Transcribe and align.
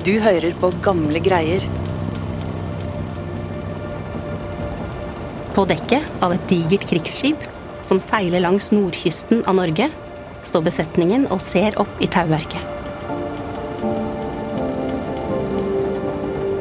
Du 0.00 0.14
hører 0.16 0.54
på 0.56 0.70
gamle 0.80 1.20
greier. 1.20 1.60
På 5.52 5.66
dekket 5.68 6.22
av 6.24 6.32
et 6.32 6.46
digert 6.48 6.86
krigsskip 6.88 7.42
som 7.84 7.98
seiler 8.00 8.40
langs 8.40 8.70
nordkysten 8.72 9.42
av 9.44 9.58
Norge, 9.58 9.90
står 10.48 10.64
besetningen 10.70 11.26
og 11.28 11.42
ser 11.44 11.76
opp 11.82 12.00
i 12.00 12.08
tauverket. 12.08 12.64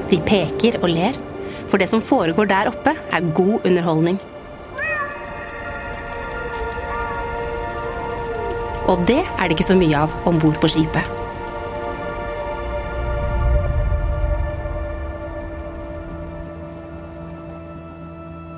De 0.09 0.19
peker 0.27 0.75
og 0.81 0.89
ler, 0.91 1.15
for 1.71 1.79
det 1.79 1.87
som 1.87 2.03
foregår 2.03 2.49
der 2.51 2.73
oppe, 2.73 2.91
er 2.91 3.31
god 3.39 3.69
underholdning. 3.69 4.19
Og 8.89 9.07
det 9.07 9.21
er 9.23 9.47
det 9.47 9.55
ikke 9.55 9.69
så 9.69 9.79
mye 9.79 10.03
av 10.03 10.27
om 10.27 10.43
bord 10.43 10.59
på 10.59 10.73
skipet. 10.75 11.18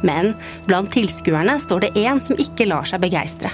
Men 0.06 0.34
blant 0.68 0.92
tilskuerne 0.94 1.58
står 1.62 1.86
det 1.86 1.92
én 2.02 2.22
som 2.26 2.40
ikke 2.42 2.68
lar 2.70 2.88
seg 2.90 3.04
begeistre. 3.04 3.52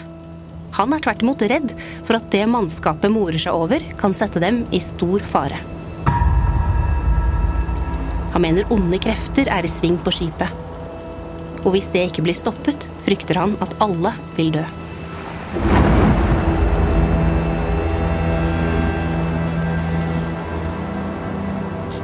Han 0.77 0.93
er 0.93 1.01
tvert 1.01 1.23
imot 1.23 1.41
redd 1.49 1.73
for 2.05 2.17
at 2.19 2.29
det 2.33 2.43
mannskapet 2.51 3.11
morer 3.11 3.39
seg 3.41 3.55
over, 3.55 3.83
kan 3.97 4.15
sette 4.15 4.41
dem 4.43 4.65
i 4.75 4.81
stor 4.83 5.23
fare. 5.25 5.59
Han 8.35 8.43
mener 8.43 8.69
onde 8.73 8.99
krefter 9.01 9.49
er 9.49 9.65
i 9.65 9.71
sving 9.71 9.97
på 10.03 10.13
skipet. 10.13 10.65
Og 11.63 11.71
hvis 11.73 11.89
det 11.93 12.05
ikke 12.09 12.27
blir 12.27 12.37
stoppet, 12.37 12.85
frykter 13.07 13.39
han 13.41 13.55
at 13.63 13.73
alle 13.83 14.13
vil 14.37 14.53
dø. 14.59 14.65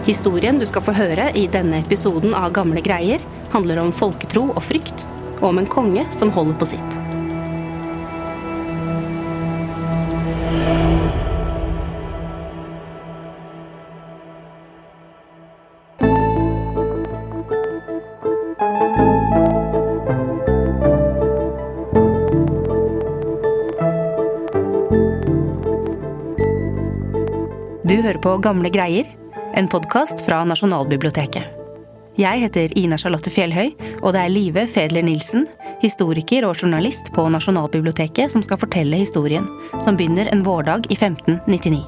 Historien 0.04 0.58
du 0.60 0.66
skal 0.68 0.84
få 0.84 0.96
høre 0.98 1.30
i 1.40 1.46
denne 1.48 1.80
episoden 1.80 2.34
av 2.36 2.52
Gamle 2.56 2.82
greier, 2.84 3.22
handler 3.54 3.80
om 3.84 3.94
folketro 3.94 4.50
og 4.52 4.64
frykt, 4.66 5.06
og 5.40 5.52
om 5.52 5.62
en 5.62 5.70
konge 5.70 6.06
som 6.12 6.34
holder 6.34 6.58
på 6.58 6.74
sitt. 6.74 7.00
Du 27.84 28.00
hører 28.02 28.18
på 28.18 28.38
Gamle 28.42 28.72
greier, 28.74 29.12
en 29.54 29.68
podkast 29.70 30.24
fra 30.26 30.42
Nasjonalbiblioteket. 30.50 31.63
Jeg 32.14 32.44
heter 32.44 32.70
Ina 32.78 32.94
Charlotte 33.02 33.32
Fjellhøy, 33.34 33.72
og 34.04 34.12
det 34.14 34.20
er 34.22 34.30
Live 34.30 34.68
Fedler 34.70 35.02
Nilsen, 35.02 35.48
historiker 35.82 36.46
og 36.46 36.60
journalist 36.62 37.08
på 37.16 37.24
Nasjonalbiblioteket, 37.34 38.30
som 38.30 38.44
skal 38.46 38.60
fortelle 38.62 39.00
historien, 39.00 39.48
som 39.82 39.98
begynner 39.98 40.30
en 40.30 40.44
vårdag 40.46 40.86
i 40.94 40.98
1599. 41.00 41.82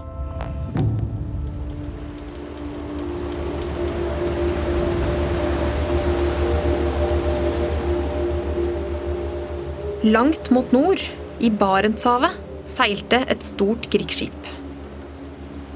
Langt 10.10 10.50
mot 10.50 10.74
nord, 10.74 11.06
i 11.38 11.52
Barentshavet, 11.54 12.34
seilte 12.66 13.22
et 13.30 13.46
stort 13.46 13.86
krigsskip. 13.94 14.50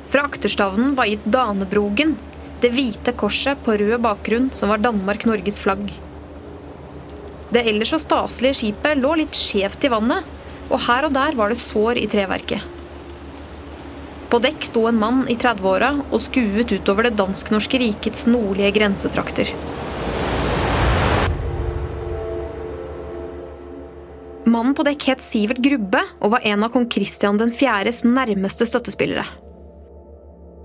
Fra 0.10 0.26
akterstavnen 0.26 0.98
var 0.98 1.06
gitt 1.12 1.30
Danebrogen, 1.30 2.18
det 2.60 2.72
hvite 2.74 3.14
korset 3.16 3.60
på 3.64 3.78
rød 3.80 4.02
bakgrunn 4.04 4.50
som 4.56 4.72
var 4.72 4.82
Danmark-Norges 4.84 5.62
flagg. 5.64 5.86
Det 7.50 7.64
ellers 7.66 7.94
så 7.94 8.00
staselige 8.02 8.60
skipet 8.60 9.00
lå 9.00 9.16
litt 9.22 9.38
skjevt 9.38 9.88
i 9.88 9.92
vannet, 9.94 10.28
og 10.70 10.84
her 10.86 11.08
og 11.08 11.16
der 11.16 11.38
var 11.40 11.50
det 11.50 11.62
sår 11.62 11.98
i 12.02 12.06
treverket. 12.12 12.76
På 14.30 14.38
dekk 14.44 14.68
sto 14.68 14.84
en 14.86 15.00
mann 15.02 15.24
i 15.32 15.40
30-åra 15.40 15.96
og 16.04 16.22
skuet 16.22 16.70
utover 16.76 17.08
det 17.08 17.16
dansk-norske 17.18 17.80
rikets 17.82 18.28
nordlige 18.30 18.76
grensetrakter. 18.76 19.50
Mannen 24.50 24.76
på 24.78 24.86
dekk 24.86 25.10
het 25.10 25.26
Sivert 25.26 25.62
Grubbe 25.66 26.04
og 26.20 26.36
var 26.36 26.46
en 26.46 26.66
av 26.68 26.74
kong 26.74 26.86
Kristian 26.92 27.42
4.s 27.42 28.04
nærmeste 28.06 28.70
støttespillere. 28.70 29.49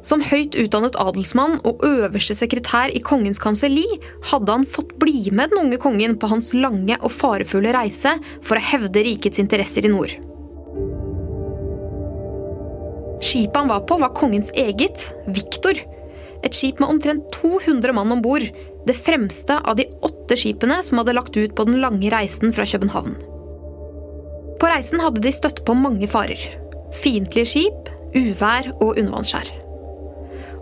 Som 0.04 0.20
høyt 0.20 0.56
utdannet 0.60 0.98
adelsmann 1.00 1.56
og 1.64 1.80
øverste 1.86 2.36
sekretær 2.36 2.92
i 2.92 3.00
kongens 3.00 3.40
kanselli 3.40 3.86
hadde 4.28 4.52
han 4.52 4.66
fått 4.68 4.92
bli 5.00 5.30
med 5.32 5.52
den 5.52 5.62
unge 5.64 5.80
kongen 5.80 6.18
på 6.20 6.28
hans 6.28 6.52
lange 6.56 6.98
og 7.00 7.12
farefulle 7.14 7.72
reise 7.72 8.12
for 8.44 8.60
å 8.60 8.66
hevde 8.72 9.04
rikets 9.06 9.40
interesser 9.40 9.88
i 9.88 9.92
nord. 9.92 10.12
Skipet 13.24 13.56
han 13.56 13.72
var 13.72 13.86
på, 13.88 13.96
var 14.02 14.12
kongens 14.12 14.52
eget, 14.52 15.06
Viktor. 15.32 15.80
Et 16.44 16.52
skip 16.52 16.82
med 16.82 16.92
omtrent 16.92 17.24
200 17.38 17.96
mann 17.96 18.12
om 18.12 18.20
bord. 18.20 18.44
Det 18.84 18.98
fremste 18.98 19.56
av 19.56 19.78
de 19.80 19.88
åtte 20.04 20.36
skipene 20.36 20.82
som 20.84 21.00
hadde 21.00 21.16
lagt 21.16 21.38
ut 21.38 21.56
på 21.56 21.64
den 21.64 21.80
lange 21.80 22.12
reisen 22.12 22.52
fra 22.52 22.68
København. 22.68 23.16
På 24.60 24.68
reisen 24.68 25.00
hadde 25.00 25.24
de 25.24 25.32
støtt 25.32 25.64
på 25.64 25.76
mange 25.78 26.08
farer. 26.12 26.44
Fiendtlige 27.00 27.48
skip, 27.48 27.94
uvær 28.12 28.74
og 28.76 28.98
undervannsskjær. 28.98 29.63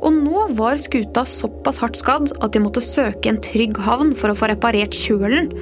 Og 0.02 0.14
nå 0.16 0.46
var 0.58 0.80
skuta 0.82 1.22
såpass 1.28 1.78
hardt 1.82 2.00
skadd 2.00 2.32
at 2.42 2.54
de 2.54 2.62
måtte 2.62 2.82
søke 2.82 3.30
en 3.30 3.38
trygg 3.42 3.78
havn 3.86 4.16
for 4.18 4.32
å 4.32 4.38
få 4.38 4.50
reparert 4.50 4.96
kjølen, 4.98 5.52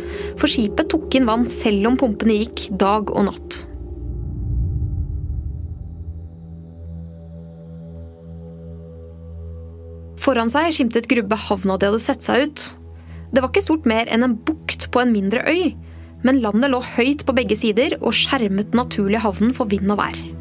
for 0.40 0.48
skipet 0.48 0.88
tok 0.92 1.12
inn 1.18 1.28
vann 1.28 1.44
selv 1.50 1.90
om 1.90 1.98
pumpene 2.00 2.38
gikk 2.40 2.70
dag 2.80 3.12
og 3.12 3.28
natt. 3.28 3.60
Foran 10.20 10.52
seg 10.52 10.72
skimtet 10.76 11.08
Grubbe 11.08 11.36
havna 11.48 11.78
de 11.80 11.88
hadde 11.88 12.02
sett 12.04 12.24
seg 12.24 12.48
ut. 12.48 12.66
Det 13.32 13.40
var 13.40 13.52
ikke 13.52 13.64
stort 13.64 13.86
mer 13.88 14.08
enn 14.12 14.24
en 14.26 14.36
bukt 14.36 14.88
på 14.92 15.00
en 15.04 15.12
mindre 15.14 15.44
øy, 15.48 15.72
men 16.24 16.42
landet 16.44 16.72
lå 16.72 16.80
høyt 16.96 17.24
på 17.24 17.36
begge 17.36 17.56
sider 17.56 17.96
og 18.00 18.16
skjermet 18.16 18.72
den 18.72 18.82
naturlige 18.82 19.24
havnen 19.24 19.56
for 19.56 19.70
vind 19.70 19.88
og 19.92 20.00
vær. 20.02 20.39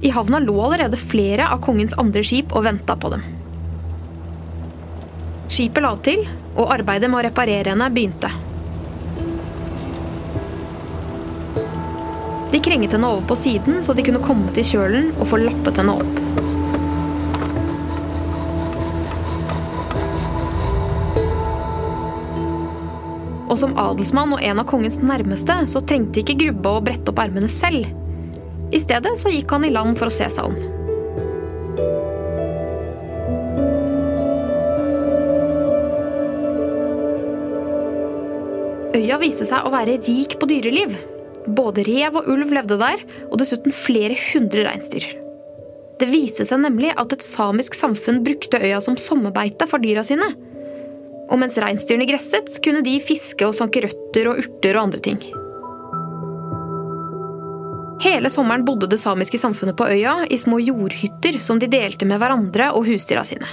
I 0.00 0.10
havna 0.10 0.38
lå 0.38 0.56
allerede 0.62 0.96
flere 0.96 1.48
av 1.48 1.62
kongens 1.64 1.94
andre 1.96 2.22
skip 2.24 2.52
og 2.52 2.66
venta 2.66 2.96
på 3.00 3.10
dem. 3.14 3.24
Skipet 5.48 5.82
la 5.82 5.94
til, 6.04 6.26
og 6.56 6.72
arbeidet 6.74 7.08
med 7.08 7.20
å 7.20 7.24
reparere 7.28 7.72
henne 7.72 7.88
begynte. 7.94 8.30
De 12.52 12.60
krenget 12.62 12.92
henne 12.96 13.08
over 13.08 13.24
på 13.28 13.36
siden, 13.38 13.82
så 13.84 13.94
de 13.96 14.04
kunne 14.04 14.22
komme 14.24 14.52
til 14.56 14.64
kjølen 14.64 15.12
og 15.16 15.28
få 15.32 15.40
lappet 15.42 15.80
henne 15.80 15.96
opp. 15.96 16.22
Og 23.46 23.60
som 23.60 23.76
adelsmann 23.80 24.34
og 24.36 24.42
en 24.44 24.60
av 24.60 24.66
kongens 24.68 24.98
nærmeste 25.00 25.62
så 25.70 25.80
trengte 25.88 26.20
ikke 26.20 26.36
Grubbe 26.42 26.74
å 26.76 26.82
brette 26.84 27.12
opp 27.12 27.22
ermene 27.22 27.48
selv. 27.48 27.86
I 28.74 28.80
stedet 28.82 29.14
så 29.18 29.30
gikk 29.30 29.52
han 29.54 29.66
i 29.66 29.70
land 29.70 29.98
for 29.98 30.10
å 30.10 30.14
se 30.14 30.26
seg 30.32 30.48
om. 30.50 30.56
Øya 38.96 39.20
viste 39.20 39.44
seg 39.46 39.66
å 39.66 39.70
være 39.74 40.00
rik 40.06 40.38
på 40.40 40.48
dyreliv. 40.50 40.96
Både 41.46 41.84
rev 41.86 42.16
og 42.18 42.26
ulv 42.32 42.50
levde 42.56 42.78
der, 42.80 43.04
og 43.28 43.38
dessuten 43.38 43.74
flere 43.74 44.16
hundre 44.32 44.64
reinsdyr. 44.66 45.06
Det 46.00 46.08
viste 46.10 46.44
seg 46.48 46.60
nemlig 46.64 46.90
at 46.98 47.14
et 47.14 47.24
samisk 47.24 47.76
samfunn 47.78 48.22
brukte 48.26 48.60
øya 48.60 48.82
som 48.84 48.98
sommerbeite 49.00 49.68
for 49.70 49.80
dyra 49.80 50.04
sine. 50.04 50.32
Og 51.30 51.38
mens 51.40 51.56
reinsdyrene 51.60 52.08
gresset, 52.08 52.50
kunne 52.64 52.84
de 52.84 52.98
fiske 53.04 53.46
og 53.46 53.56
sanke 53.56 53.86
røtter 53.86 54.32
og 54.32 54.42
urter 54.42 54.76
og 54.76 54.88
andre 54.88 55.04
ting. 55.06 55.22
Hele 58.04 58.30
sommeren 58.30 58.64
bodde 58.66 58.88
det 58.92 58.98
samiske 59.00 59.38
samfunnet 59.40 59.76
på 59.78 59.86
øya 59.88 60.18
i 60.30 60.38
små 60.38 60.58
jordhytter 60.60 61.38
som 61.40 61.60
de 61.60 61.68
delte 61.72 62.08
med 62.08 62.20
hverandre 62.20 62.70
og 62.76 62.84
husdyra 62.88 63.24
sine. 63.24 63.48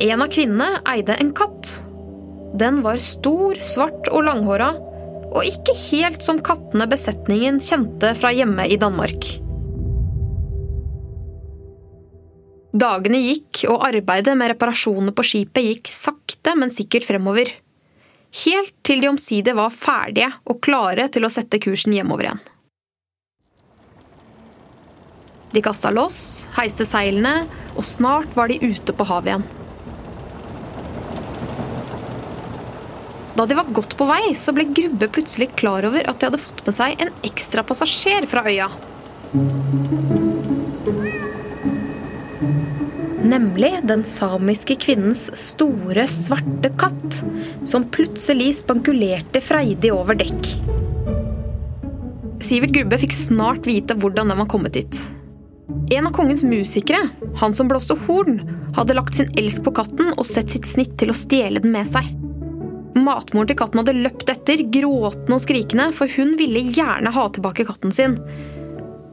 En 0.00 0.22
av 0.24 0.30
kvinnene 0.32 0.78
eide 0.88 1.18
en 1.20 1.32
katt. 1.36 1.74
Den 2.56 2.80
var 2.86 3.02
stor, 3.02 3.58
svart 3.62 4.08
og 4.08 4.24
langhåra, 4.26 4.70
og 5.30 5.46
ikke 5.46 5.76
helt 5.90 6.24
som 6.24 6.40
kattene 6.42 6.88
besetningen 6.90 7.60
kjente 7.62 8.14
fra 8.18 8.32
hjemme 8.34 8.64
i 8.66 8.78
Danmark. 8.80 9.28
Dagene 12.70 13.18
gikk, 13.18 13.64
og 13.70 13.82
arbeidet 13.88 14.36
med 14.38 14.54
reparasjonene 14.54 15.14
på 15.14 15.26
skipet 15.26 15.66
gikk 15.66 15.90
sakte, 15.92 16.54
men 16.56 16.72
sikkert 16.72 17.06
fremover. 17.08 17.50
Helt 18.30 18.74
til 18.86 19.02
de 19.02 19.10
omsider 19.10 19.56
var 19.58 19.74
ferdige 19.74 20.30
og 20.46 20.60
klare 20.62 21.08
til 21.10 21.26
å 21.26 21.32
sette 21.32 21.58
kursen 21.62 21.96
hjemover 21.96 22.28
igjen. 22.28 22.42
De 25.50 25.62
kasta 25.66 25.90
loss, 25.90 26.46
heiste 26.54 26.86
seilene, 26.86 27.48
og 27.74 27.82
snart 27.86 28.36
var 28.38 28.52
de 28.52 28.60
ute 28.62 28.94
på 28.94 29.06
havet 29.08 29.32
igjen. 29.32 29.48
Da 33.34 33.46
de 33.48 33.56
var 33.58 33.74
godt 33.74 33.96
på 33.98 34.06
vei, 34.06 34.34
så 34.38 34.54
ble 34.54 34.68
Grubbe 34.70 35.10
plutselig 35.10 35.50
klar 35.58 35.86
over 35.88 36.06
at 36.06 36.20
de 36.20 36.30
hadde 36.30 36.42
fått 36.42 36.62
med 36.66 36.76
seg 36.76 37.02
en 37.02 37.12
ekstra 37.26 37.66
passasjer 37.66 38.30
fra 38.30 38.46
øya. 38.46 38.70
Nemlig 43.30 43.76
den 43.86 44.00
samiske 44.04 44.74
kvinnens 44.80 45.28
store, 45.38 46.06
svarte 46.10 46.70
katt, 46.80 47.20
som 47.68 47.84
plutselig 47.94 48.56
spankulerte 48.58 49.42
freidig 49.44 49.92
over 49.94 50.18
dekk. 50.18 50.48
Sivert 52.42 52.74
Grubbe 52.74 52.98
fikk 52.98 53.14
snart 53.14 53.68
vite 53.68 53.94
hvordan 54.00 54.32
den 54.32 54.40
var 54.40 54.48
kommet 54.50 54.74
dit. 54.74 55.02
En 55.94 56.08
av 56.08 56.14
kongens 56.16 56.42
musikere, 56.42 57.04
han 57.38 57.54
som 57.54 57.70
blåste 57.70 57.94
horn, 58.08 58.40
hadde 58.74 58.96
lagt 58.98 59.14
sin 59.18 59.30
elsk 59.38 59.62
på 59.66 59.76
katten 59.78 60.10
og 60.16 60.26
sett 60.26 60.50
sitt 60.50 60.66
snitt 60.66 60.96
til 60.98 61.12
å 61.12 61.18
stjele 61.18 61.62
den 61.62 61.74
med 61.76 61.86
seg. 61.90 62.08
Matmoren 62.98 63.52
til 63.52 63.60
katten 63.60 63.84
hadde 63.84 63.98
løpt 64.00 64.32
etter, 64.32 64.64
gråtende 64.74 65.36
og 65.36 65.44
skrikende, 65.44 65.90
for 65.94 66.10
hun 66.18 66.34
ville 66.40 66.64
gjerne 66.74 67.14
ha 67.14 67.28
tilbake 67.30 67.68
katten 67.68 67.94
sin. 67.94 68.18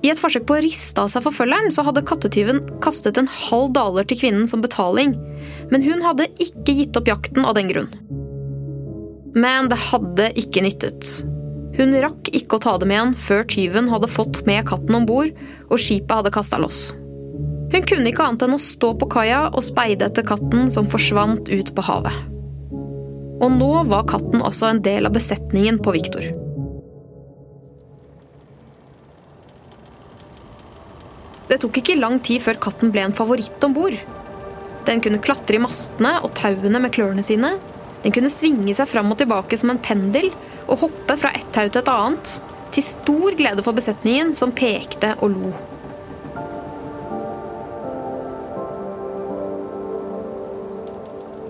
I 0.08 0.12
et 0.14 0.20
forsøk 0.22 0.46
på 0.48 0.56
å 0.56 0.64
riste 0.64 1.04
av 1.04 1.10
seg 1.12 1.26
forfølgeren 1.26 1.74
så 1.76 1.84
hadde 1.84 2.06
kattetyven 2.08 2.62
kastet 2.84 3.18
en 3.20 3.28
halv 3.28 3.74
daler 3.76 4.06
til 4.08 4.22
kvinnen 4.22 4.46
som 4.48 4.62
betaling, 4.64 5.18
men 5.68 5.84
hun 5.84 6.06
hadde 6.06 6.30
ikke 6.40 6.76
gitt 6.78 6.96
opp 6.96 7.12
jakten 7.12 7.44
av 7.44 7.58
den 7.58 7.68
grunn. 7.68 7.90
Men 9.36 9.68
det 9.68 9.82
hadde 9.90 10.30
ikke 10.40 10.64
nyttet. 10.64 11.10
Hun 11.76 11.92
rakk 12.00 12.32
ikke 12.32 12.56
å 12.56 12.64
ta 12.64 12.78
dem 12.80 12.94
igjen 12.94 13.12
før 13.20 13.44
tyven 13.52 13.92
hadde 13.92 14.08
fått 14.08 14.46
med 14.48 14.64
katten 14.70 14.96
om 14.96 15.10
bord 15.10 15.36
og 15.68 15.76
skipet 15.76 16.16
hadde 16.22 16.34
kasta 16.40 16.62
loss. 16.62 16.96
Hun 17.74 17.84
kunne 17.84 18.08
ikke 18.08 18.24
annet 18.24 18.48
enn 18.48 18.56
å 18.56 18.64
stå 18.64 18.94
på 18.96 19.12
kaia 19.12 19.44
og 19.52 19.66
speide 19.68 20.08
etter 20.08 20.24
katten 20.26 20.72
som 20.72 20.88
forsvant 20.88 21.52
ut 21.52 21.76
på 21.76 21.88
havet. 21.90 22.16
Og 23.44 23.50
nå 23.60 23.72
var 23.92 24.08
katten 24.08 24.40
også 24.40 24.72
en 24.72 24.86
del 24.88 25.06
av 25.10 25.20
besetningen 25.20 25.84
på 25.84 26.00
Viktor. 26.00 26.32
Det 31.48 31.62
tok 31.64 31.80
ikke 31.80 31.96
lang 31.96 32.20
tid 32.24 32.44
før 32.44 32.60
katten 32.68 32.92
ble 32.92 33.06
en 33.08 33.16
favoritt 33.16 33.64
om 33.64 33.76
bord. 33.76 33.96
Den 34.88 35.00
kunne 35.04 35.22
klatre 35.24 35.56
i 35.56 35.64
mastene 35.64 36.18
og 36.24 36.34
tauene 36.36 36.82
med 36.84 36.92
klørne 36.96 37.24
sine. 37.24 37.54
Den 38.04 38.14
kunne 38.16 38.32
svinge 38.32 38.76
seg 38.76 38.90
fram 38.92 39.14
og 39.14 39.20
tilbake 39.22 39.60
som 39.60 39.72
en 39.72 39.82
pendel 39.84 40.30
og 40.68 40.84
hoppe 40.84 41.16
fra 41.20 41.32
ett 41.36 41.48
tau 41.56 41.66
til 41.70 41.82
et 41.82 41.92
annet. 41.94 42.36
Til 42.76 42.84
stor 42.84 43.36
glede 43.40 43.64
for 43.64 43.76
besetningen, 43.76 44.36
som 44.36 44.52
pekte 44.56 45.16
og 45.24 45.32
lo. 45.34 45.56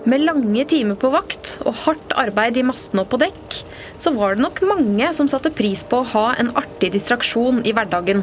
Med 0.08 0.22
lange 0.24 0.62
timer 0.70 0.96
på 0.96 1.10
vakt 1.12 1.58
og 1.66 1.74
hardt 1.82 2.14
arbeid 2.16 2.56
i 2.56 2.64
mastene 2.64 3.02
og 3.02 3.10
på 3.12 3.18
dekk, 3.20 3.58
så 4.00 4.14
var 4.14 4.38
det 4.38 4.46
nok 4.46 4.62
mange 4.70 5.10
som 5.12 5.28
satte 5.28 5.52
pris 5.52 5.82
på 5.84 6.00
å 6.00 6.10
ha 6.14 6.28
en 6.38 6.54
artig 6.56 6.94
distraksjon 6.94 7.60
i 7.66 7.74
hverdagen. 7.76 8.22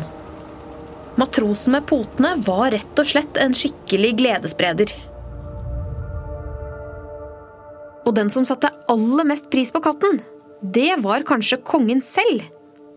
Matrosen 1.16 1.72
med 1.78 1.86
potene 1.88 2.34
var 2.44 2.74
rett 2.76 3.00
og 3.00 3.08
slett 3.08 3.38
en 3.40 3.56
skikkelig 3.56 4.16
gledesspreder. 4.20 4.92
Og 8.06 8.12
den 8.18 8.30
som 8.34 8.46
satte 8.46 8.74
aller 8.92 9.28
mest 9.28 9.48
pris 9.54 9.72
på 9.74 9.82
katten, 9.86 10.20
det 10.62 10.92
var 11.04 11.26
kanskje 11.28 11.62
kongen 11.64 12.04
selv. 12.04 12.44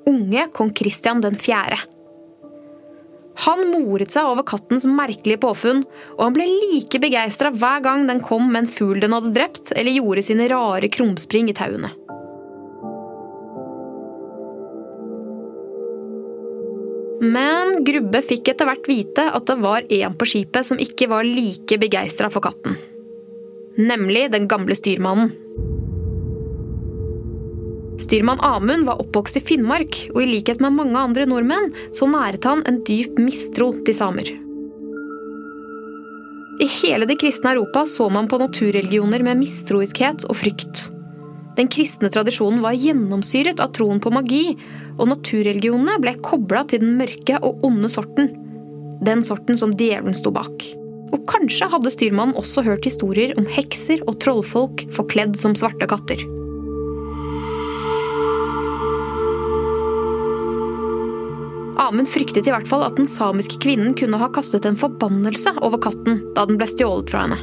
Unge 0.08 0.48
kong 0.56 0.72
Kristian 0.74 1.22
4. 1.22 1.78
Han 3.46 3.64
moret 3.70 4.10
seg 4.10 4.26
over 4.26 4.42
kattens 4.42 4.82
merkelige 4.90 5.38
påfunn, 5.44 5.84
og 6.16 6.22
han 6.24 6.34
ble 6.34 6.48
like 6.48 6.98
begeistra 6.98 7.52
hver 7.54 7.84
gang 7.84 8.08
den 8.08 8.22
kom 8.24 8.50
med 8.50 8.64
en 8.64 8.70
fugl 8.72 8.98
den 9.04 9.14
hadde 9.14 9.30
drept, 9.36 9.70
eller 9.76 9.94
gjorde 9.94 10.26
sine 10.26 10.48
rare 10.50 10.90
krumspring 10.90 11.52
i 11.52 11.54
tauene. 11.54 11.92
Men 17.20 17.80
Grubbe 17.86 18.20
fikk 18.22 18.52
etter 18.52 18.68
hvert 18.68 18.86
vite 18.86 19.24
at 19.34 19.46
det 19.50 19.58
var 19.58 19.86
en 19.90 20.14
på 20.18 20.28
skipet 20.28 20.66
som 20.66 20.78
ikke 20.78 21.08
var 21.10 21.26
like 21.26 21.78
begeistra 21.80 22.30
for 22.30 22.44
katten. 22.44 22.76
Nemlig 23.78 24.28
den 24.32 24.48
gamle 24.50 24.74
styrmannen. 24.78 25.32
Styrmann 27.98 28.38
Amund 28.46 28.86
var 28.86 29.00
oppvokst 29.02 29.40
i 29.40 29.42
Finnmark, 29.42 29.96
og 30.14 30.20
i 30.22 30.28
likhet 30.30 30.60
med 30.62 30.76
mange 30.76 30.98
andre 30.98 31.26
nordmenn 31.26 31.72
så 31.94 32.06
næret 32.06 32.46
han 32.46 32.62
en 32.70 32.78
dyp 32.86 33.18
mistro 33.18 33.72
til 33.82 33.96
samer. 33.98 34.30
I 36.58 36.66
hele 36.80 37.06
det 37.06 37.18
kristne 37.20 37.54
Europa 37.54 37.84
så 37.86 38.08
man 38.10 38.30
på 38.30 38.38
naturreligioner 38.38 39.22
med 39.26 39.42
mistroiskhet 39.42 40.26
og 40.26 40.38
frykt. 40.38 40.88
Den 41.58 41.66
kristne 41.74 42.06
tradisjonen 42.14 42.60
var 42.62 42.76
gjennomsyret 42.78 43.58
av 43.58 43.72
troen 43.74 43.98
på 43.98 44.12
magi, 44.14 44.44
og 44.94 45.08
naturreligionene 45.10 45.98
ble 45.98 46.14
kobla 46.22 46.62
til 46.70 46.84
den 46.84 46.94
mørke 47.00 47.40
og 47.42 47.64
onde 47.66 47.90
sorten. 47.90 48.30
Den 49.02 49.24
sorten 49.26 49.58
som 49.58 49.74
djevelen 49.74 50.14
sto 50.14 50.30
bak. 50.34 50.68
Og 51.10 51.24
kanskje 51.30 51.70
hadde 51.72 51.90
styrmannen 51.90 52.38
også 52.38 52.62
hørt 52.66 52.86
historier 52.86 53.34
om 53.40 53.48
hekser 53.50 54.04
og 54.06 54.20
trollfolk 54.22 54.86
forkledd 54.94 55.34
som 55.40 55.58
svarte 55.58 55.90
katter. 55.90 56.22
Amund 61.78 62.10
fryktet 62.10 62.46
i 62.46 62.52
hvert 62.52 62.68
fall 62.68 62.82
at 62.84 62.98
den 62.98 63.06
samiske 63.08 63.58
kvinnen 63.62 63.94
kunne 63.98 64.18
ha 64.20 64.30
kastet 64.34 64.66
en 64.68 64.78
forbannelse 64.78 65.56
over 65.62 65.80
katten 65.82 66.20
da 66.36 66.44
den 66.46 66.58
ble 66.60 66.68
stjålet 66.70 67.10
fra 67.10 67.26
henne. 67.26 67.38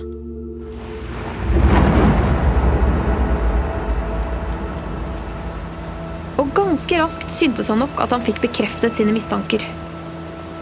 Og 6.36 6.52
ganske 6.76 6.98
raskt 7.00 7.32
syntes 7.32 7.70
han 7.72 7.80
nok 7.80 8.02
at 8.04 8.12
han 8.12 8.24
fikk 8.24 8.42
bekreftet 8.44 8.98
sine 8.98 9.14
mistanker. 9.16 9.62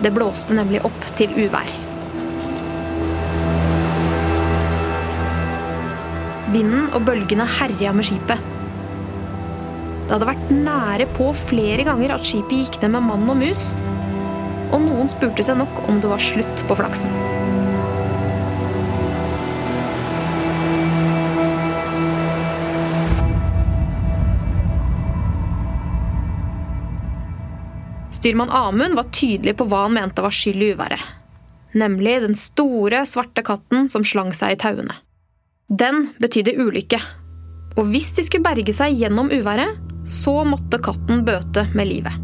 Det 0.06 0.12
blåste 0.13 0.54
nemlig 0.54 0.83
opp 0.86 1.07
til 1.18 1.31
uvær. 1.33 1.71
Vinden 6.54 6.86
og 6.94 7.01
bølgene 7.07 7.48
herja 7.56 7.95
med 7.98 8.06
skipet. 8.06 8.45
Det 10.04 10.13
hadde 10.13 10.30
vært 10.30 10.54
nære 10.54 11.10
på 11.18 11.31
flere 11.48 11.88
ganger 11.88 12.13
at 12.13 12.30
skipet 12.30 12.60
gikk 12.62 12.77
ned 12.83 12.94
med 12.94 13.07
mann 13.10 13.25
og 13.33 13.39
mus. 13.42 13.71
Og 14.70 14.84
noen 14.86 15.10
spurte 15.10 15.41
seg 15.50 15.58
nok 15.63 15.82
om 15.88 15.98
det 16.03 16.13
var 16.13 16.22
slutt 16.22 16.67
på 16.70 16.77
flaksen. 16.77 17.10
Styrmann 28.24 28.50
Amund 28.50 28.96
var 28.96 29.03
tydelig 29.12 29.51
på 29.60 29.65
hva 29.68 29.82
han 29.84 29.98
mente 29.98 30.24
var 30.24 30.32
skyld 30.32 30.62
i 30.63 30.68
uværet. 30.72 31.01
Nemlig 31.75 32.22
den 32.24 32.38
store, 32.39 33.01
svarte 33.03 33.44
katten 33.44 33.89
som 33.92 34.06
slang 34.08 34.30
seg 34.32 34.53
i 34.53 34.60
tauene. 34.62 34.96
Den 35.68 36.06
betydde 36.24 36.53
ulykke. 36.56 37.01
Og 37.75 37.89
hvis 37.92 38.13
de 38.15 38.24
skulle 38.24 38.46
berge 38.46 38.72
seg 38.77 38.96
gjennom 38.96 39.27
uværet, 39.27 39.75
så 40.08 40.38
måtte 40.48 40.80
katten 40.86 41.25
bøte 41.27 41.65
med 41.75 41.89
livet. 41.89 42.15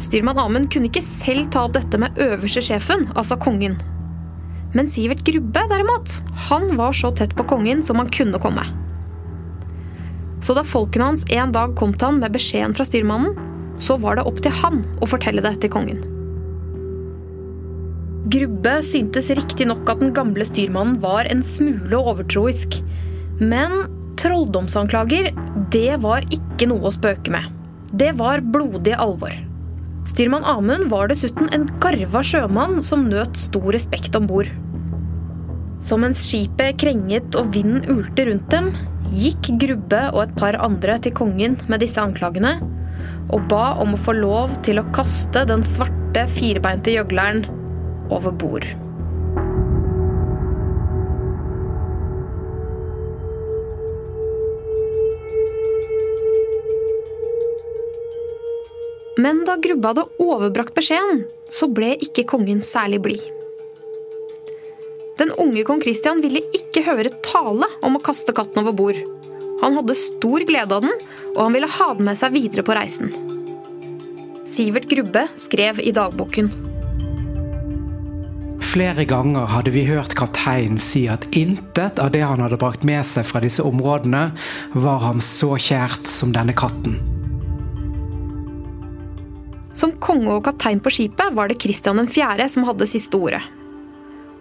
Styrmann 0.00 0.40
Amund 0.46 0.72
kunne 0.72 0.88
ikke 0.88 1.04
selv 1.04 1.52
ta 1.52 1.66
opp 1.68 1.76
dette 1.76 2.00
med 2.00 2.16
øverste 2.16 2.64
sjefen, 2.64 3.04
altså 3.12 3.36
kongen. 3.36 3.76
Men 4.72 4.88
Sivert 4.88 5.28
Grubbe, 5.28 5.68
derimot, 5.68 6.22
han 6.48 6.72
var 6.80 6.96
så 6.96 7.12
tett 7.12 7.36
på 7.36 7.44
kongen 7.52 7.84
som 7.84 8.00
han 8.00 8.08
kunne 8.08 8.40
komme. 8.40 8.64
Så 10.44 10.56
da 10.56 10.64
folkene 10.66 11.10
hans 11.10 11.24
en 11.32 11.54
dag 11.54 11.74
kom 11.78 11.94
til 11.94 12.10
han 12.10 12.20
med 12.22 12.34
beskjeden 12.36 12.76
fra 12.76 12.86
styrmannen, 12.86 13.36
så 13.80 13.96
var 14.00 14.16
det 14.16 14.26
opp 14.28 14.38
til 14.44 14.54
han 14.62 14.82
å 15.00 15.08
fortelle 15.08 15.44
det 15.44 15.56
til 15.62 15.72
kongen. 15.72 16.00
Grubbe 18.32 18.78
syntes 18.82 19.28
riktignok 19.38 19.86
at 19.90 20.00
den 20.02 20.14
gamle 20.16 20.44
styrmannen 20.48 20.98
var 21.02 21.28
en 21.30 21.44
smule 21.46 22.00
overtroisk. 22.10 22.80
Men 23.38 23.84
trolldomsanklager, 24.18 25.30
det 25.70 26.00
var 26.02 26.26
ikke 26.34 26.66
noe 26.72 26.88
å 26.88 26.94
spøke 26.94 27.30
med. 27.30 27.52
Det 27.94 28.10
var 28.18 28.42
blodig 28.42 28.96
alvor. 28.98 29.34
Styrmann 30.06 30.46
Amund 30.46 30.88
var 30.90 31.10
dessuten 31.10 31.48
en 31.54 31.68
garva 31.82 32.22
sjømann 32.26 32.82
som 32.86 33.06
nøt 33.10 33.38
stor 33.38 33.70
respekt 33.74 34.18
om 34.18 34.26
bord. 34.30 34.50
Så 35.82 35.98
mens 36.00 36.22
skipet 36.26 36.78
krenget 36.82 37.36
og 37.38 37.52
vinden 37.54 37.84
ulte 37.92 38.26
rundt 38.26 38.50
dem, 38.50 38.72
gikk 39.12 39.52
Grubbe 39.60 40.02
og 40.12 40.22
et 40.24 40.34
par 40.38 40.58
andre 40.62 40.96
til 41.02 41.14
kongen 41.16 41.58
med 41.70 41.82
disse 41.84 42.00
anklagene 42.02 42.56
og 43.34 43.46
ba 43.50 43.74
om 43.82 43.94
å 43.94 44.00
få 44.00 44.14
lov 44.16 44.54
til 44.66 44.80
å 44.80 44.88
kaste 44.94 45.44
den 45.48 45.64
svarte, 45.66 46.26
firbeinte 46.32 46.94
gjøgleren 46.94 47.44
over 48.14 48.32
bord. 48.32 48.66
Men 59.16 59.46
da 59.48 59.56
Grubbe 59.56 59.90
hadde 59.90 60.08
overbrakt 60.20 60.76
beskjeden, 60.76 61.24
så 61.48 61.70
ble 61.72 61.94
ikke 62.04 62.26
kongen 62.28 62.60
særlig 62.64 63.00
blid. 63.06 63.35
Den 65.16 65.32
unge 65.40 65.62
kong 65.64 65.80
Christian 65.80 66.20
ville 66.20 66.42
ikke 66.56 66.82
høre 66.84 67.12
tale 67.24 67.68
om 67.84 67.96
å 67.96 68.02
kaste 68.04 68.34
katten 68.36 68.60
over 68.60 68.76
bord. 68.76 68.98
Han 69.62 69.78
hadde 69.78 69.96
stor 69.96 70.44
glede 70.44 70.76
av 70.76 70.84
den, 70.84 70.92
og 71.32 71.40
han 71.46 71.56
ville 71.56 71.70
ha 71.78 71.88
den 71.96 72.04
med 72.10 72.18
seg 72.20 72.34
videre 72.36 72.64
på 72.66 72.76
reisen. 72.76 73.14
Sivert 74.46 74.90
Grubbe 74.90 75.24
skrev 75.40 75.80
i 75.80 75.94
dagboken. 75.96 76.52
Flere 78.66 79.06
ganger 79.08 79.48
hadde 79.48 79.72
vi 79.72 79.86
hørt 79.88 80.12
kapteinen 80.18 80.76
si 80.80 81.06
at 81.08 81.24
intet 81.38 81.96
av 82.02 82.12
det 82.12 82.20
han 82.26 82.42
hadde 82.44 82.60
brakt 82.60 82.84
med 82.84 83.06
seg 83.08 83.24
fra 83.24 83.40
disse 83.40 83.64
områdene, 83.64 84.28
var 84.76 85.00
ham 85.06 85.22
så 85.24 85.54
kjært 85.56 86.04
som 86.04 86.34
denne 86.36 86.52
katten. 86.56 87.00
Som 89.76 89.96
konge 90.00 90.28
og 90.34 90.44
kaptein 90.44 90.80
på 90.84 90.92
skipet 90.92 91.32
var 91.36 91.48
det 91.48 91.62
Christian 91.64 92.04
4. 92.04 92.48
som 92.52 92.68
hadde 92.68 92.88
siste 92.88 93.16
ordet. 93.16 93.44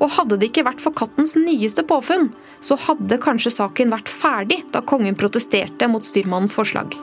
Og 0.04 0.12
hadde 0.18 0.38
det 0.40 0.52
ikke 0.52 0.66
vært 0.68 0.84
for 0.84 0.96
kattens 0.96 1.36
nyeste 1.40 1.86
påfunn, 1.88 2.30
så 2.60 2.78
hadde 2.88 3.22
kanskje 3.24 3.54
saken 3.58 3.94
vært 3.94 4.12
ferdig 4.12 4.62
da 4.74 4.84
kongen 4.84 5.18
protesterte 5.18 5.88
mot 5.92 6.06
styrmannens 6.06 6.58
forslag. 6.58 6.98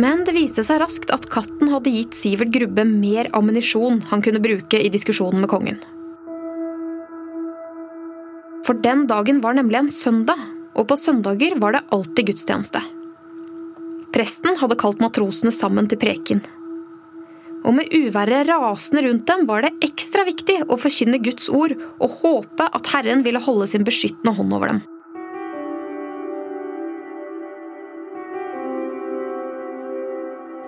Men 0.00 0.24
det 0.26 0.34
viste 0.34 0.64
seg 0.66 0.80
raskt 0.82 1.12
at 1.14 1.28
katten 1.30 1.70
hadde 1.70 1.92
gitt 1.94 2.16
Sivert 2.18 2.50
Grubbe 2.54 2.82
mer 2.88 3.28
ammunisjon 3.36 4.00
han 4.10 4.24
kunne 4.24 4.42
bruke 4.42 4.80
i 4.80 4.90
diskusjonen 4.90 5.44
med 5.44 5.52
kongen. 5.52 5.78
For 8.64 8.80
den 8.80 9.04
dagen 9.06 9.42
var 9.44 9.54
nemlig 9.54 9.82
en 9.82 9.92
søndag, 9.92 10.40
og 10.74 10.88
på 10.90 10.98
søndager 10.98 11.58
var 11.62 11.76
det 11.76 11.84
alltid 11.94 12.32
gudstjeneste. 12.32 12.80
Presten 14.14 14.54
hadde 14.60 14.76
kalt 14.78 15.00
matrosene 15.02 15.50
sammen 15.50 15.88
til 15.90 15.98
preken. 15.98 16.44
Og 17.64 17.72
med 17.74 17.90
uværet 17.96 18.46
rasende 18.46 19.02
rundt 19.08 19.26
dem 19.26 19.46
var 19.48 19.64
det 19.64 19.72
ekstra 19.82 20.22
viktig 20.28 20.60
å 20.68 20.78
forkynne 20.78 21.18
Guds 21.24 21.48
ord 21.50 21.74
og 21.74 22.18
håpe 22.20 22.68
at 22.78 22.90
Herren 22.92 23.24
ville 23.26 23.42
holde 23.42 23.66
sin 23.72 23.86
beskyttende 23.86 24.36
hånd 24.36 24.54
over 24.54 24.70
dem. 24.70 24.82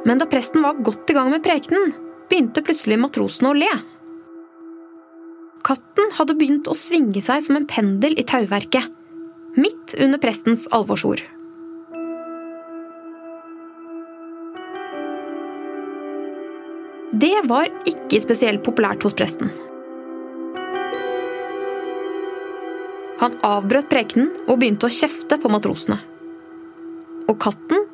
Men 0.07 0.23
da 0.23 0.26
presten 0.31 0.62
var 0.62 0.83
godt 0.87 1.11
i 1.11 1.17
gang 1.17 1.31
med 1.31 1.45
prekenen, 1.47 1.95
begynte 2.31 2.65
plutselig 2.67 2.99
matrosene 3.03 3.53
å 3.53 3.59
le. 3.59 3.71
Katten 5.67 6.12
hadde 6.19 6.38
begynt 6.38 6.71
å 6.71 6.79
svinge 6.79 7.23
seg 7.23 7.43
som 7.47 7.59
en 7.59 7.71
pendel 7.71 8.15
i 8.19 8.26
tauverket, 8.26 8.87
midt 9.59 9.97
under 10.03 10.23
prestens 10.23 10.67
alvorsord. 10.75 11.23
Det 17.16 17.37
var 17.49 17.70
ikke 17.88 18.18
spesielt 18.20 18.61
populært 18.66 19.04
hos 19.06 19.14
presten. 19.16 19.49
Han 23.23 23.37
avbrøt 23.46 23.88
prekenen 23.88 24.32
og 24.44 24.58
begynte 24.61 24.90
å 24.90 24.92
kjefte 24.92 25.38
på 25.40 25.49
matrosene. 25.49 25.96
Og 27.30 27.38
katten 27.40 27.87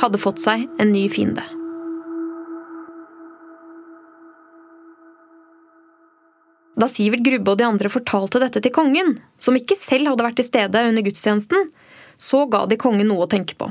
hadde 0.00 0.20
fått 0.22 0.40
seg 0.40 0.64
en 0.80 0.94
ny 0.94 1.02
fiende. 1.12 1.44
Da 6.80 6.88
Sivert 6.88 7.26
Grubbe 7.26 7.52
og 7.52 7.60
de 7.60 7.68
andre 7.68 7.92
fortalte 7.92 8.40
dette 8.40 8.64
til 8.64 8.72
kongen, 8.72 9.18
som 9.36 9.58
ikke 9.58 9.76
selv 9.76 10.14
hadde 10.14 10.24
vært 10.24 10.40
til 10.40 10.48
stede 10.48 10.86
under 10.88 11.04
gudstjenesten, 11.04 11.68
så 12.16 12.46
ga 12.48 12.64
de 12.70 12.80
kongen 12.80 13.12
noe 13.12 13.26
å 13.26 13.30
tenke 13.30 13.58
på. 13.60 13.68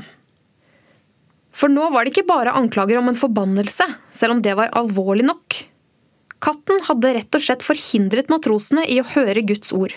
For 1.60 1.68
nå 1.68 1.90
var 1.92 2.06
det 2.06 2.14
ikke 2.14 2.28
bare 2.30 2.54
anklager 2.56 2.96
om 2.96 3.10
en 3.10 3.18
forbannelse, 3.18 3.84
selv 4.16 4.38
om 4.38 4.40
det 4.44 4.54
var 4.56 4.72
alvorlig 4.80 5.26
nok. 5.28 5.58
Katten 6.40 6.80
hadde 6.86 7.12
rett 7.18 7.36
og 7.36 7.44
slett 7.44 7.66
forhindret 7.66 8.32
matrosene 8.32 8.86
i 8.88 8.96
å 9.02 9.08
høre 9.12 9.44
Guds 9.44 9.74
ord. 9.76 9.92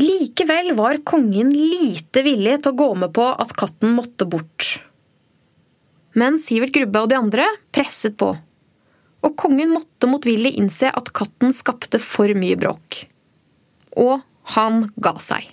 Likevel 0.00 0.74
var 0.76 1.00
kongen 1.08 1.52
lite 1.54 2.24
villig 2.26 2.58
til 2.60 2.72
å 2.72 2.80
gå 2.82 2.88
med 3.00 3.14
på 3.16 3.30
at 3.32 3.56
katten 3.56 3.96
måtte 3.96 4.28
bort. 4.28 4.74
Men 6.12 6.36
Sivert 6.40 6.74
Grubbe 6.76 7.00
og 7.00 7.12
de 7.12 7.16
andre 7.16 7.48
presset 7.72 8.18
på 8.20 8.34
og 9.22 9.38
kongen 9.38 9.70
måtte 9.72 10.10
motvillig 10.10 10.56
innse 10.58 10.90
at 10.90 11.12
katten 11.14 11.54
skapte 11.54 12.00
for 12.02 12.32
mye 12.34 12.58
bråk. 12.58 13.04
Og 14.02 14.22
han 14.56 14.88
ga 15.02 15.14
seg. 15.22 15.46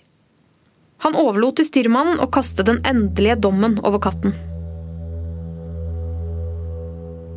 Han 1.06 1.16
overlot 1.16 1.60
til 1.60 1.70
styrmannen 1.70 2.20
å 2.20 2.32
kaste 2.34 2.66
den 2.68 2.82
endelige 2.88 3.38
dommen 3.46 3.78
over 3.86 4.02
katten. 4.04 4.34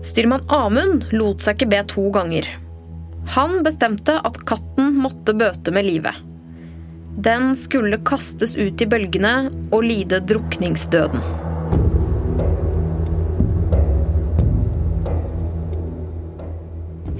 Styrmann 0.02 0.42
Amund 0.50 1.06
lot 1.14 1.44
seg 1.44 1.60
ikke 1.60 1.70
be 1.70 1.80
to 1.86 2.08
ganger. 2.14 2.48
Han 3.36 3.60
bestemte 3.62 4.16
at 4.18 4.40
katten 4.48 4.96
måtte 4.98 5.34
bøte 5.38 5.70
med 5.74 5.86
livet. 5.86 6.16
Den 7.22 7.52
skulle 7.58 8.00
kastes 8.02 8.56
ut 8.56 8.82
i 8.82 8.88
bølgene 8.88 9.52
og 9.70 9.84
lide 9.86 10.18
drukningsdøden. 10.26 11.22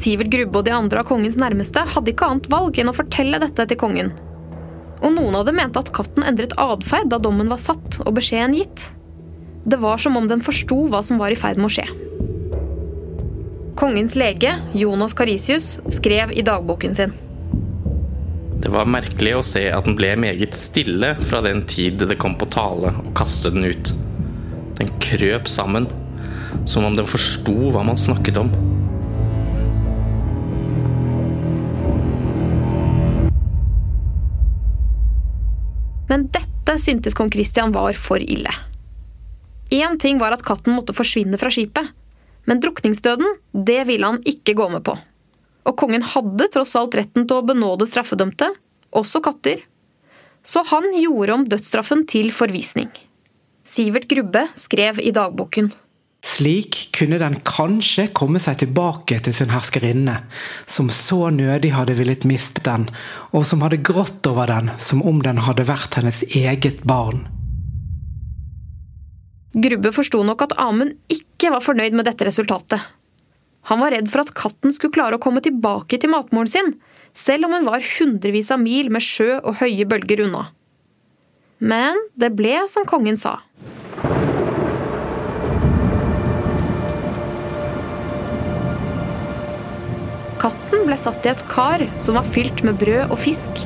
Sivert 0.03 0.33
Grubbe 0.33 0.59
og 0.59 0.67
de 0.67 0.75
andre 0.75 1.03
av 1.05 1.07
kongens 1.07 1.37
nærmeste 1.39 1.85
hadde 1.95 2.11
ikke 2.11 2.27
annet 2.33 2.49
valg 2.51 2.79
enn 2.81 2.91
å 2.91 2.97
fortelle 2.97 3.39
dette 3.39 3.69
til 3.71 3.79
kongen. 3.79 4.11
Og 5.05 5.13
noen 5.15 5.37
av 5.39 5.47
dem 5.47 5.61
mente 5.61 5.79
at 5.79 5.93
katten 5.95 6.25
endret 6.27 6.57
atferd 6.59 7.13
da 7.13 7.21
dommen 7.23 7.53
var 7.53 7.63
satt 7.63 8.01
og 8.03 8.17
beskjeden 8.17 8.57
gitt. 8.59 8.89
Det 9.63 9.79
var 9.79 10.01
som 10.03 10.17
om 10.19 10.27
den 10.27 10.43
forsto 10.43 10.89
hva 10.91 11.05
som 11.07 11.21
var 11.23 11.31
i 11.31 11.39
ferd 11.39 11.61
med 11.61 11.71
å 11.71 11.77
skje. 11.77 11.87
Kongens 13.83 14.15
lege, 14.15 14.55
Jonas 14.73 15.15
Carisius, 15.15 15.81
skrev 15.89 16.31
i 16.33 16.43
dagboken 16.43 16.95
sin. 16.95 17.13
Det 18.63 18.71
var 18.71 18.87
merkelig 18.87 19.33
å 19.35 19.41
se 19.43 19.65
at 19.75 19.89
den 19.89 19.97
ble 19.99 20.13
meget 20.23 20.55
stille 20.55 21.09
fra 21.27 21.41
den 21.43 21.65
tid 21.67 21.99
det 21.99 22.15
kom 22.23 22.37
på 22.39 22.47
tale 22.47 22.93
å 22.95 23.11
kaste 23.19 23.51
den 23.51 23.67
ut. 23.67 23.91
Den 24.79 24.93
krøp 25.03 25.51
sammen, 25.51 25.89
som 26.63 26.87
om 26.87 26.95
den 26.95 27.09
forsto 27.11 27.73
hva 27.75 27.83
man 27.83 27.99
snakket 27.99 28.39
om. 28.45 28.53
Men 36.07 36.29
dette 36.31 36.77
syntes 36.79 37.19
kong 37.19 37.35
Christian 37.35 37.75
var 37.75 37.99
for 37.99 38.23
ille. 38.23 38.55
Én 39.75 39.99
ting 39.99 40.23
var 40.23 40.39
at 40.39 40.47
katten 40.47 40.79
måtte 40.79 40.95
forsvinne 40.95 41.43
fra 41.43 41.51
skipet, 41.51 41.91
men 42.49 42.63
drukningsdøden 42.63 43.37
det 43.53 43.83
ville 43.89 44.09
han 44.09 44.23
ikke 44.29 44.57
gå 44.59 44.69
med 44.73 44.85
på. 44.87 44.97
Og 45.69 45.79
kongen 45.79 46.03
hadde 46.15 46.49
tross 46.51 46.75
alt 46.79 46.97
retten 46.99 47.29
til 47.29 47.39
å 47.39 47.47
benåde 47.47 47.87
straffedømte, 47.87 48.51
også 48.93 49.23
katter. 49.25 49.63
Så 50.43 50.65
han 50.73 50.91
gjorde 50.99 51.37
om 51.37 51.47
dødsstraffen 51.47 52.03
til 52.11 52.33
forvisning. 52.35 52.91
Sivert 53.63 54.09
Grubbe 54.11 54.49
skrev 54.59 54.99
i 54.99 55.15
dagboken. 55.15 55.71
Slik 56.23 56.77
kunne 56.95 57.19
den 57.19 57.41
kanskje 57.47 58.07
komme 58.15 58.39
seg 58.43 58.61
tilbake 58.61 59.19
til 59.27 59.35
sin 59.35 59.51
herskerinne, 59.51 60.21
som 60.71 60.91
så 60.95 61.33
nødig 61.35 61.73
hadde 61.75 61.97
villet 61.99 62.27
miste 62.31 62.63
den, 62.67 62.87
og 63.35 63.47
som 63.47 63.63
hadde 63.67 63.83
grått 63.83 64.27
over 64.31 64.51
den 64.51 64.71
som 64.83 65.03
om 65.03 65.19
den 65.23 65.43
hadde 65.43 65.67
vært 65.67 65.99
hennes 65.99 66.23
eget 66.31 66.85
barn. 66.87 67.25
Grubbe 69.53 69.91
forsto 69.93 70.23
nok 70.25 70.47
at 70.47 70.55
Amund 70.63 70.95
ikke 71.13 71.32
var 71.51 71.65
fornøyd 71.65 71.97
med 71.99 72.07
dette 72.07 72.27
resultatet. 72.29 72.79
Han 73.71 73.83
var 73.83 73.95
redd 73.95 74.11
for 74.11 74.23
at 74.23 74.33
katten 74.35 74.75
skulle 74.75 74.95
klare 74.95 75.19
å 75.19 75.23
komme 75.23 75.43
tilbake 75.43 75.99
til 75.99 76.11
matmoren 76.13 76.51
sin, 76.51 76.75
selv 77.15 77.47
om 77.47 77.55
hun 77.57 77.69
var 77.69 77.85
hundrevis 77.99 78.51
av 78.55 78.63
mil 78.63 78.91
med 78.95 79.05
sjø 79.05 79.39
og 79.41 79.59
høye 79.61 79.87
bølger 79.89 80.25
unna. 80.27 80.49
Men 81.63 81.99
det 82.19 82.33
ble 82.35 82.57
som 82.71 82.87
kongen 82.89 83.19
sa. 83.19 83.37
Katten 90.43 90.89
ble 90.89 90.97
satt 90.99 91.23
i 91.23 91.31
et 91.31 91.45
kar 91.47 91.85
som 92.03 92.19
var 92.19 92.27
fylt 92.27 92.65
med 92.67 92.81
brød 92.81 93.13
og 93.15 93.21
fisk, 93.23 93.63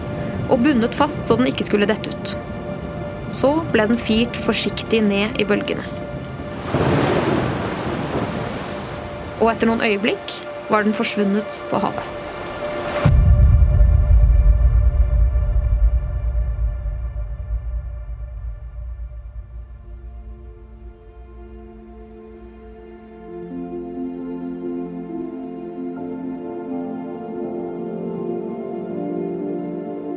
og 0.53 0.61
bundet 0.67 0.97
fast 0.99 1.25
så 1.25 1.39
den 1.41 1.49
ikke 1.49 1.65
skulle 1.65 1.89
dette 1.89 2.13
ut. 2.13 2.35
Så 3.33 3.57
ble 3.73 3.89
den 3.89 4.01
firt 4.01 4.37
forsiktig 4.37 5.01
ned 5.09 5.41
i 5.41 5.49
bølgene. 5.49 5.96
Og 9.37 9.51
etter 9.53 9.69
noen 9.69 9.85
øyeblikk 9.85 10.39
var 10.73 10.87
den 10.87 10.97
forsvunnet 10.97 11.59
på 11.71 11.81
havet. 11.83 12.15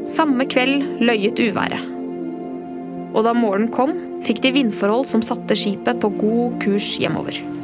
Samme 0.10 0.48
kveld 0.50 0.82
løyet 1.06 1.40
uværet. 1.40 1.86
og 3.14 3.24
da 3.26 3.34
morgenen 3.34 3.72
kom, 3.74 3.94
fikk 4.24 4.42
de 4.44 4.52
vindforhold 4.56 5.06
som 5.10 5.24
satte 5.26 5.56
skipet 5.58 6.00
på 6.02 6.12
god 6.22 6.60
kurs 6.64 6.98
hjemover. 7.02 7.59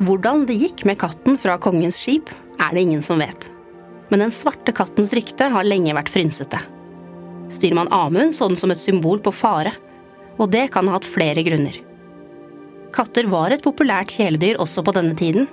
Hvordan 0.00 0.46
det 0.48 0.56
gikk 0.56 0.86
med 0.88 0.96
katten 1.00 1.36
fra 1.36 1.58
kongens 1.60 1.98
skip, 2.00 2.30
er 2.56 2.72
det 2.72 2.86
ingen 2.86 3.02
som 3.04 3.20
vet. 3.20 3.50
Men 4.08 4.22
den 4.24 4.32
svarte 4.32 4.72
kattens 4.72 5.12
rykte 5.12 5.50
har 5.52 5.66
lenge 5.66 5.92
vært 5.92 6.08
frynsete. 6.08 6.56
Styrmann 7.52 7.90
Amund 7.92 8.32
så 8.36 8.48
den 8.48 8.56
som 8.56 8.72
et 8.72 8.80
symbol 8.80 9.20
på 9.20 9.32
fare, 9.34 9.74
og 10.40 10.48
det 10.54 10.70
kan 10.72 10.88
ha 10.88 10.96
hatt 10.96 11.08
flere 11.08 11.44
grunner. 11.44 11.76
Katter 12.96 13.28
var 13.28 13.52
et 13.52 13.64
populært 13.66 14.14
kjæledyr 14.16 14.56
også 14.62 14.86
på 14.86 14.94
denne 14.96 15.12
tiden, 15.18 15.44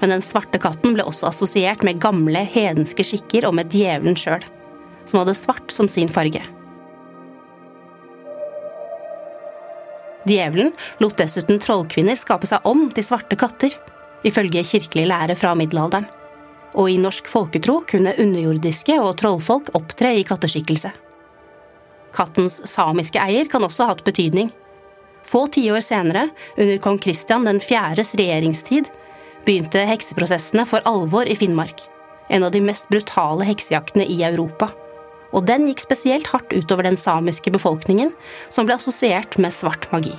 men 0.00 0.16
den 0.16 0.24
svarte 0.24 0.58
katten 0.62 0.96
ble 0.96 1.04
også 1.04 1.28
assosiert 1.28 1.84
med 1.84 2.00
gamle, 2.02 2.46
hedenske 2.48 3.04
skikker 3.06 3.44
og 3.46 3.58
med 3.60 3.70
djevelen 3.76 4.16
sjøl, 4.18 4.42
som 5.04 5.20
hadde 5.20 5.36
svart 5.36 5.68
som 5.74 5.90
sin 5.90 6.08
farge. 6.10 6.40
Djevelen 10.28 10.72
lot 11.02 11.16
dessuten 11.18 11.58
trollkvinner 11.62 12.18
skape 12.18 12.46
seg 12.46 12.66
om 12.68 12.86
til 12.94 13.06
svarte 13.06 13.38
katter, 13.38 13.74
ifølge 14.26 14.62
kirkelig 14.66 15.08
lære 15.10 15.36
fra 15.38 15.54
middelalderen. 15.58 16.06
Og 16.78 16.88
i 16.88 16.98
norsk 17.00 17.26
folketro 17.28 17.82
kunne 17.88 18.14
underjordiske 18.22 18.96
og 19.02 19.16
trollfolk 19.20 19.72
opptre 19.76 20.14
i 20.16 20.24
katteskikkelse. 20.24 20.92
Kattens 22.16 22.60
samiske 22.68 23.20
eier 23.20 23.48
kan 23.50 23.64
også 23.64 23.86
ha 23.86 23.92
hatt 23.92 24.04
betydning. 24.06 24.50
Få 25.26 25.46
tiår 25.52 25.82
senere, 25.84 26.28
under 26.56 26.78
kong 26.82 26.98
Kristian 27.02 27.46
4.s 27.46 28.14
regjeringstid, 28.18 28.88
begynte 29.46 29.84
hekseprosessene 29.88 30.64
for 30.68 30.84
alvor 30.88 31.28
i 31.28 31.36
Finnmark. 31.38 31.84
En 32.32 32.46
av 32.46 32.54
de 32.54 32.62
mest 32.64 32.88
brutale 32.92 33.46
heksejaktene 33.48 34.06
i 34.08 34.22
Europa 34.24 34.70
og 35.32 35.46
den 35.48 35.68
gikk 35.68 35.82
spesielt 35.84 36.28
hardt 36.32 36.52
utover 36.54 36.86
den 36.88 37.00
samiske 37.00 37.52
befolkningen, 37.54 38.12
som 38.52 38.68
ble 38.68 38.76
assosiert 38.78 39.38
med 39.40 39.54
svart 39.54 39.88
magi. 39.92 40.14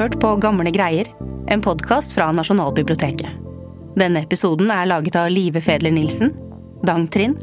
Hørt 0.00 0.20
på 0.20 0.36
Gamle 0.36 0.70
greier, 0.72 1.04
en 1.52 1.60
podkast 1.60 2.14
fra 2.16 2.30
Nasjonalbiblioteket. 2.32 3.28
Denne 4.00 4.22
episoden 4.24 4.70
er 4.72 4.86
laget 4.88 5.16
av 5.18 5.28
Live 5.28 5.60
Fedler 5.60 5.92
Nilsen, 5.92 6.30
Dang 6.88 7.04
Trind, 7.12 7.42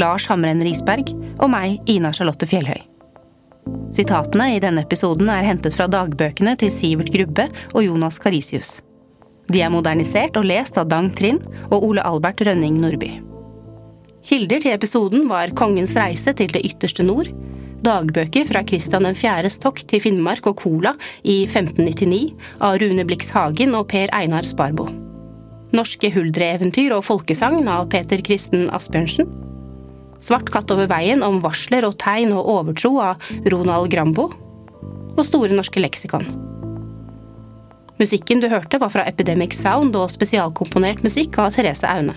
Lars 0.00 0.24
Hamren 0.30 0.62
Risberg 0.64 1.10
og 1.36 1.50
meg, 1.52 1.74
Ina 1.84 2.08
Charlotte 2.16 2.48
Fjellhøy. 2.48 2.80
Sitatene 3.92 4.54
i 4.54 4.62
denne 4.64 4.86
episoden 4.86 5.28
er 5.34 5.44
hentet 5.44 5.76
fra 5.76 5.84
dagbøkene 5.92 6.54
til 6.56 6.72
Sivert 6.72 7.12
Grubbe 7.12 7.50
og 7.74 7.84
Jonas 7.84 8.16
Carisius. 8.22 8.78
De 9.52 9.60
er 9.60 9.72
modernisert 9.74 10.40
og 10.40 10.48
lest 10.48 10.80
av 10.80 10.88
Dang 10.88 11.10
Trind 11.18 11.44
og 11.68 11.90
Ole 11.90 12.06
Albert 12.08 12.40
Rønning 12.48 12.80
Nordby. 12.80 13.18
Kilder 14.24 14.64
til 14.64 14.72
episoden 14.72 15.28
var 15.28 15.52
Kongens 15.60 15.92
reise 15.98 16.32
til 16.32 16.56
det 16.56 16.64
ytterste 16.72 17.04
nord, 17.04 17.28
dagbøker 17.86 18.46
fra 18.48 18.62
Kristian 18.66 19.06
4.s 19.08 19.58
tokt 19.62 19.86
til 19.90 20.02
Finnmark 20.02 20.46
og 20.50 20.58
Kola 20.62 20.94
i 21.22 21.42
1599 21.46 22.34
av 22.64 22.78
Rune 22.82 23.04
Blix 23.08 23.30
Hagen 23.34 23.76
og 23.78 23.88
Per 23.92 24.10
Einar 24.16 24.46
Sparbo. 24.46 24.88
Norske 25.76 26.10
huldreeventyr 26.14 26.94
og 26.96 27.04
folkesagn 27.04 27.68
av 27.68 27.90
Peter 27.92 28.22
Kristen 28.24 28.68
Asbjørnsen. 28.74 29.28
Svart 30.18 30.50
katt 30.50 30.72
over 30.74 30.88
veien 30.90 31.22
om 31.22 31.42
varsler 31.44 31.86
og 31.86 31.98
tegn 32.02 32.32
og 32.34 32.48
overtro 32.58 32.96
av 33.04 33.28
Ronald 33.52 33.92
Grambo. 33.92 34.30
Og 35.18 35.24
Store 35.26 35.54
norske 35.54 35.82
leksikon. 35.82 36.26
Musikken 37.98 38.42
du 38.42 38.48
hørte 38.50 38.78
var 38.78 38.92
fra 38.94 39.06
Epidemic 39.10 39.56
Sound 39.58 39.96
og 39.98 40.10
spesialkomponert 40.12 41.02
musikk 41.06 41.40
av 41.42 41.50
Therese 41.54 41.86
Aune. 41.90 42.14